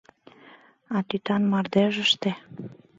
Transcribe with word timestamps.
А 0.97 0.99
тӱтан 1.07 1.43
мардежыште 1.51 2.31